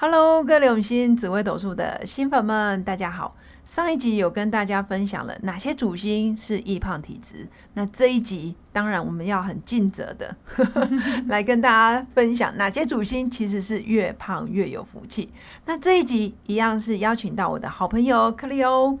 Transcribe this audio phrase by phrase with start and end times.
[0.00, 3.34] Hello，各位永新紫微斗数的新粉们，大家好。
[3.64, 10.36] 上一集有跟大家分享了哪些主星是易胖体质，那这一集当然我们要很尽责的
[11.26, 15.32] 来跟大家分享哪些主星其实是越胖越有福气。
[15.66, 18.96] 那这一集一样是邀请到我的好朋友克利欧，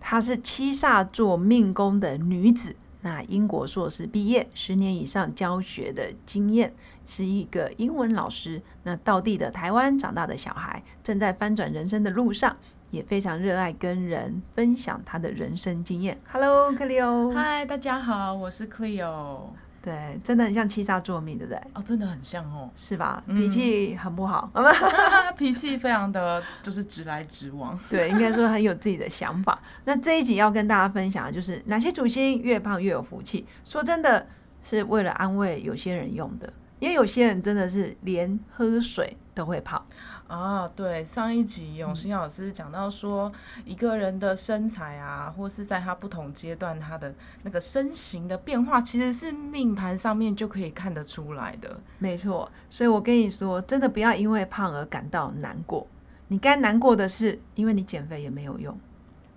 [0.00, 6.74] 她是七煞座命宫的女子，那英国硕士毕业，十年以上教学的经验，
[7.06, 8.60] 是一个英文老师。
[8.82, 12.56] 那到地的台湾长大的小孩，正在翻转人生的路上。
[12.90, 16.20] 也非常热爱跟人分享他的人生经验。
[16.32, 17.32] Hello，克里欧。
[17.32, 19.50] 嗨，大家好，我是 Cleo。
[19.82, 21.62] 对，真的很像七杀作命，对不对？
[21.72, 23.22] 哦，真的很像哦，是吧？
[23.28, 24.50] 脾气很不好，
[25.38, 27.78] 脾气非常的就是直来直往。
[27.88, 29.58] 对，应该说很有自己的想法。
[29.84, 33.46] 那这一集要跟大家分享的就是哪些主星越胖越有福气。
[33.64, 34.26] 说真的，
[34.62, 39.82] 是为了安慰有些人用的，因为有些人真的是连喝水都会胖。
[40.30, 43.30] 啊，对，上一集永新老师讲到说，
[43.64, 51.80] 一个人的身材啊，或是在他不同阶段他的那个身形的变化，其实是命盘上面就可以看得出来的。
[51.98, 55.84] 没错，所以我跟你说，真的不要因为胖而感到难过。
[56.28, 58.78] 你该难过的是，因为你减肥也没有用。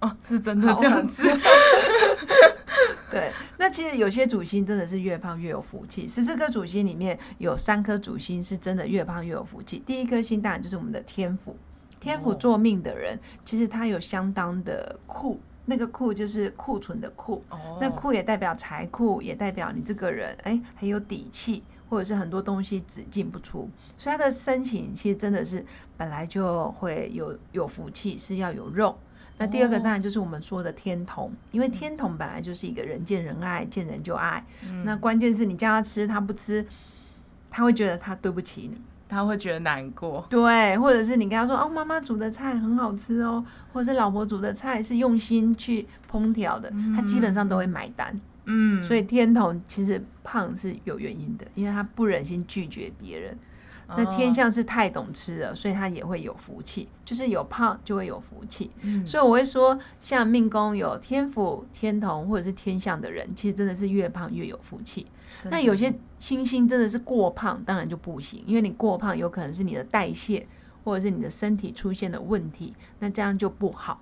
[0.02, 1.28] 哦，是真的这样子。
[3.14, 6.08] 对，那其实有些主星真的是越胖越有福气。
[6.08, 9.82] 十四颗主星里面有三颗主星是真的越胖越有福气。
[9.86, 11.56] 第一颗星当然就是我们的天府，
[12.00, 17.44] 天府做命的人，其实他有相当的库，那个库就是库存的库。
[17.50, 28.98] 哦，那库也代表财库，也代表你这个人哎很有底气，或者是很多东西只进不出，所以他的申请其实真的是本来就会有有福气，是要有肉。
[29.44, 34.42] 那第二个当然就是我们说的天同，因为天童本来就是一个人见人爱，见人就爱。
[34.86, 36.66] 那关键是你叫他吃，他不吃，
[37.50, 40.26] 他会觉得他对不起你，他会觉得难过。
[40.30, 43.44] 对，或者是你跟他说哦，妈妈煮的菜很好吃哦，
[43.74, 48.18] 或者是老婆煮的菜是用心去烹调的，他基本上都会买单。
[48.46, 53.38] 嗯，所以天童其实胖是有原因的，因为他不忍心拒绝别人。
[53.88, 58.72] 那天象是太懂吃了，所以他也会有福气，就是有胖就会有福气。
[59.06, 65.08] 所以我会说，像命宫有天府、天同或者是天象的人，其实真的是越胖越有福气。
[65.52, 70.48] 那有些星星真的是过胖，当然就不行，因为你过胖有可能是你的代谢
[70.84, 74.02] 或者是你的身体出现了问题，那这样就不好。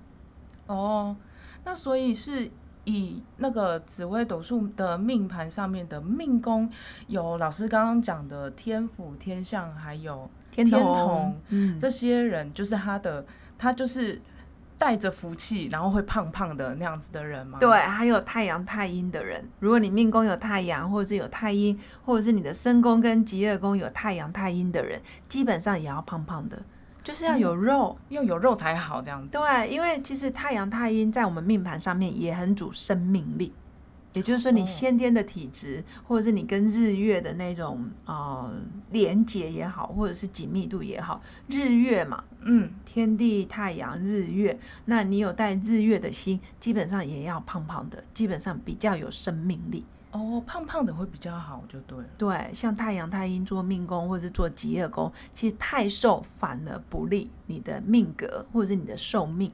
[0.68, 1.16] 哦，
[1.64, 2.50] 那所以是。
[2.86, 6.70] 以那个紫微斗数的命盘上面的命宫，
[7.08, 13.26] 有老师刚刚讲的天府、天相，还有天同，嗯，这些人就是他的，
[13.58, 14.20] 他就是
[14.78, 17.60] 带着福气，然后会胖胖的那样子的人嘛？
[17.60, 25.00] 对，还有太阳太阴的人，如果你命宫有太阳，或者是有太阴，或者是你的身宫跟吉业宫有太阳太阴的人，
[25.30, 26.60] 基本上也要胖胖的。
[27.04, 29.38] 就是要有肉，要有肉才好这样子。
[29.38, 33.52] 对，因为其实太阳太阴在我们命盘上面也很主生命力，
[34.14, 38.54] 也就是说你先天的体质，或者是你跟日月的那种呃
[38.92, 49.86] 连接也好，或者是紧密度也好，日月嘛，嗯，天地太阳日月，那你有带日月的心，基本上也要胖胖的，基本上比较有生命力。
[50.12, 52.06] 哦，胖胖的会比较好，就对了。
[52.18, 59.50] 对，像太阳太阴做命宫或者是做吉业宫，其实太瘦反而不利你的命格或者是你的寿命。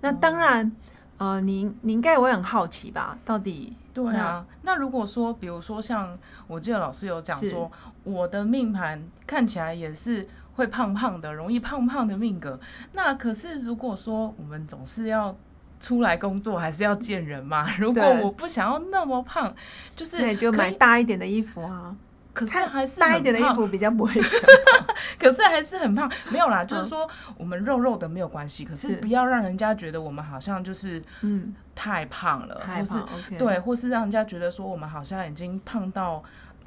[0.00, 0.74] 那当然，
[1.18, 3.18] 呃，您您应该会很好奇吧？
[3.26, 4.46] 到底对啊？
[4.62, 7.70] 那如果说，比如说像我记得老师有讲说，
[8.04, 12.58] 我的命盘看起来也是会胖胖的，容易胖胖的命格。
[12.92, 15.36] 那可是如果说我们总是要。
[15.84, 17.70] 出来工作还是要见人嘛。
[17.78, 19.54] 如果我不想要那么胖，
[19.94, 21.94] 就是就买大一点的衣服啊。
[22.32, 24.40] 可是还是大一点的衣服比较不会想。
[25.20, 32.94] 可是还是很胖，没有啦，就是说我们肉肉的没有关系，可是不要让人家觉得我们好像就是嗯太胖了，或是
[33.38, 36.20] 对，或是让人家觉得说我们好像已经胖到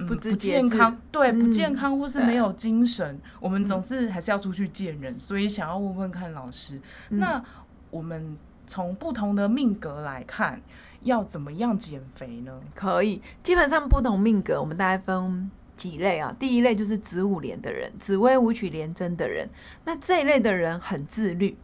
[0.08, 3.20] 不健康，对不健康或是没有精神。
[3.42, 6.80] 我们总是还是要出去见人，所以想要问问看老师，
[7.10, 7.44] 那
[7.90, 8.38] 我们。
[8.68, 10.62] 从不同的命格来看，
[11.02, 12.60] 要怎么样减肥呢？
[12.76, 16.36] 可以，基本上不同命格，我们大概分几类啊。
[16.38, 19.50] 第一类就是子午连的人，紫微武曲连贞的人，
[19.86, 21.58] 那这一类的人很自律，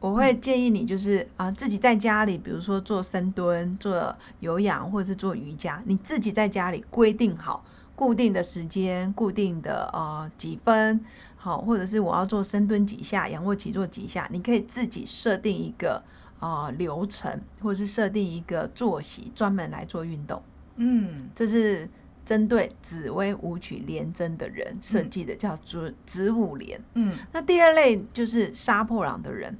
[0.00, 7.64] 我会建议你就是啊，自己在家里，比如说做深蹲、做有氧或者是做瑜伽，你自己在家里规定好
[7.94, 11.00] 固定的时间、固定的呃几分，
[11.36, 16.02] 好，或者是我要做深蹲几下、仰卧起坐几下，你可以自己设定一个
[16.46, 20.42] 啊流程，或者是设定一个作息，专门来做运动。
[20.76, 21.88] 嗯，这是。
[22.26, 26.82] 针对紫薇舞曲连针的人设计的，叫紫紫舞连。
[26.94, 29.56] 嗯，那第二类就是杀破狼的人。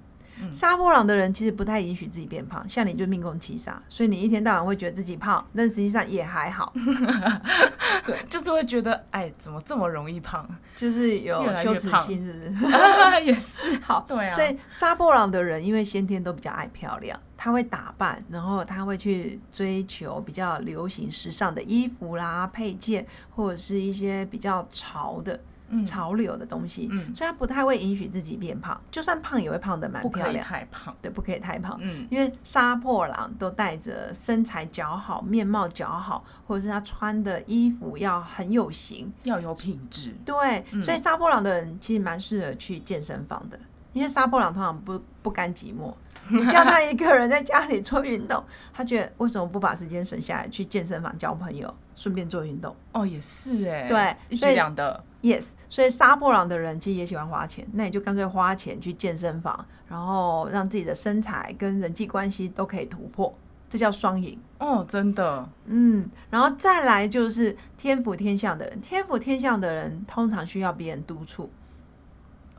[0.52, 6.72] 杀破狼的人其实不太允许自己变胖，像你就命宫七杀，所以你一天到晚会觉得自己胖，但实际上也还好。
[8.04, 10.46] 对，就是会觉得，哎，怎么这么容易胖？
[10.74, 12.74] 就是有羞耻心，是不是？
[13.24, 13.76] 也是。
[13.82, 14.30] 好，对啊。
[14.30, 25.40] 所以杀破狼的人，因为先天都比较爱漂亮，他会打扮，然后他会去追求比较流行时尚的衣服啦、配件，或者是一些比较潮的。
[25.84, 30.44] 潮流的东西，所以他不太会允许自己变胖，就算胖也会胖的蛮漂亮。
[30.44, 31.78] 太胖，对，不可以太胖。
[31.80, 40.14] 嗯，因为杀破狼都带着身材姣好、面貌姣好，或者是他穿的衣服要很有型，要有品质。
[40.24, 43.58] 对，所以杀破狼的人其实蛮适合去健身房的，
[43.96, 45.90] 因为杀破狼通常不不甘寂寞。
[46.28, 48.44] 你叫他一个人在家里做运动，
[48.75, 52.76] 他觉得为什么不把时间省下来去健身房交朋友，顺便做运动？
[52.93, 55.02] 哦，也是哎，对，一举两得。
[55.22, 63.32] Yes，所以杀破狼的人其实也喜欢花钱，那你就干脆花钱去健身房，然后让自己的身材跟人际关系都可以突破，
[63.70, 64.38] 这叫双赢。
[64.58, 71.48] 哦，真的，嗯，然后再来就是天府天相的人，天府天相的人通常需要别人督促。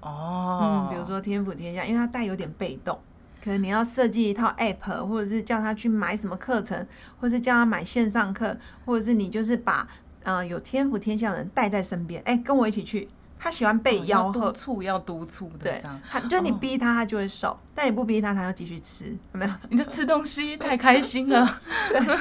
[0.01, 2.99] 哦，嗯，比如说天府天下，因为他带有点被动。
[3.43, 6.85] 可能你要设计一套 app，或者是叫他去买什么课程，
[7.19, 9.87] 或是叫他买线上课，或者是你就是把
[10.23, 13.07] 呃有天府天下的人带在身边，哎，跟我一起去。
[13.39, 19.51] 他喜欢被吆喝，督促要督促的，对，他就你逼他，他就会瘦；但你不逼他，他就继续吃，有没有？
[19.69, 21.47] 你就吃东西太开心了。
[21.89, 22.17] 对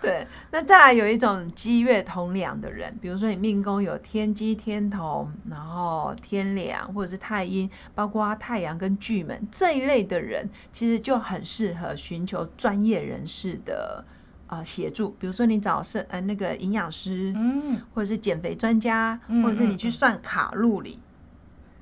[0.00, 14.04] 对，那再来有一种积月同梁的人，比如说你命宫有天机天同，然后天梁或者是太阴，包括太阳跟巨门这一类的人，其实就很适合寻求专业人士的。
[14.48, 20.98] 啊，协助，比如说你找是呃那个营养师，嗯，或者是减肥专家，或者是你去算卡路里，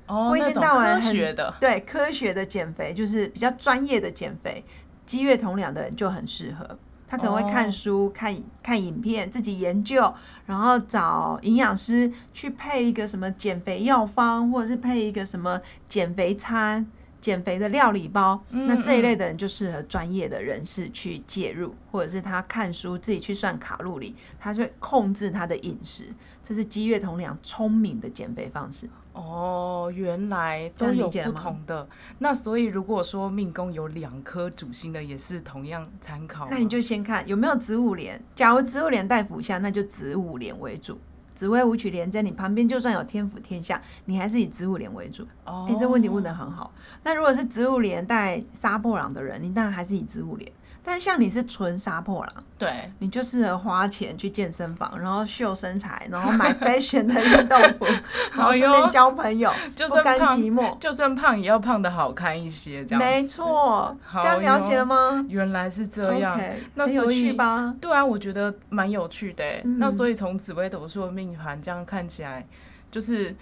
[0.05, 4.63] 哦，一天到晚科学的，对，科学的减肥就是比较专业的减肥，
[5.05, 6.77] 积月同两的人就很适合，
[7.07, 10.13] 他可能会看书、看看影片，自己研究，
[10.45, 16.85] 然后找营养师去配一个什么减肥药方，或者是配一个什么减肥餐。
[17.19, 26.05] 减肥的料理包，那这一类的人就适合专业的人士去介入，或者是他看书自己去算卡路里，他就会控制他的饮食。
[26.43, 28.89] 这是积月同梁聪明的减肥方式。
[29.13, 31.87] 哦，原来都有不同的。
[32.19, 36.47] 那所以如果说命宫有两颗主星的，也是同样参考。
[36.49, 38.21] 那你就先看有没有子午连。
[38.35, 40.99] 假如子午连带辅相，那就子午连为主。
[41.37, 45.23] 紫薇舞曲连在你旁边，就算有天府天下，你还是以植物连为主。
[45.45, 46.73] 哦，哎，这问题问的很好。
[47.03, 50.51] 那如果是植物连带杀破狼的人，你当然还是以植物连。
[50.89, 57.85] 但像你是纯杀破狼，对你就适合花钱去健身房，然后秀身材，然后买 fashion 的运动服，
[58.33, 59.51] 然后顺便交朋友，
[59.89, 63.93] 不甘寂寞，就算胖也要胖的好看一些，这样没错。
[64.13, 65.25] 这样了解了吗？
[65.27, 66.39] 原来是这样，
[66.75, 67.75] 那有趣吧？
[67.81, 69.43] 对啊，我觉得蛮有趣的。
[69.77, 72.47] 那所以从紫微斗数命盘这样看起来，
[72.89, 73.35] 就是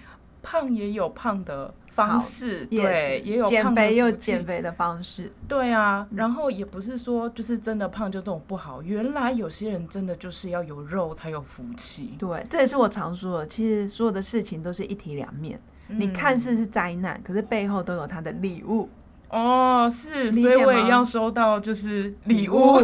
[0.45, 1.73] 胖也有胖的。
[1.95, 18.89] 方式对，也有减肥又减肥的方式，对啊，然后也不是说就是真的胖就这种不好，原来有些人真的就是要有肉才有福气，对，这也是我常说的，其实所有的事情都是一体两面，你看似是灾难，可是背后都有他的礼物。
[19.29, 22.77] 哦，是，所以我也要收到就是礼物，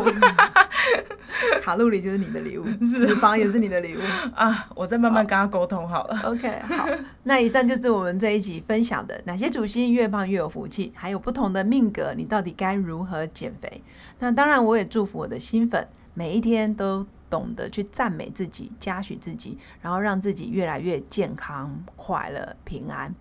[1.61, 4.00] 卡路里就是你的礼物， 脂肪也是你的礼物
[4.35, 4.67] 啊！
[4.75, 6.19] 我再慢慢跟他沟通好了。
[6.25, 6.88] OK，好，
[7.23, 13.81] 那以上就是我们这一集分享的哪些主星越胖越有福气，还有不同的命格，你到底该如何减肥？
[14.19, 23.11] 那当然，我也祝福我的新粉每一天都懂得去赞美自己、嘉许自己，然后让自己越来越健康、快乐、平安。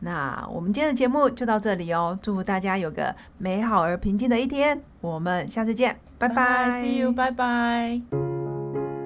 [0.00, 8.00] 那我们今天的节目就到这里哦，祝福大家有个美好而平静的一天，我们下次见，拜拜，See you，拜拜。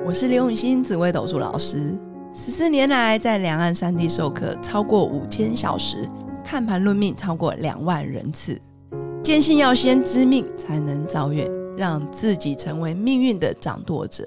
[0.07, 1.95] 我是刘永新紫薇斗数老师，
[2.33, 6.09] 十四年来在两岸三地授课超过五千小时，
[6.43, 8.59] 看盘论命超过两万人次，
[9.23, 11.47] 坚信要先知命才能造运，
[11.77, 14.27] 让自己成为命运的掌舵者。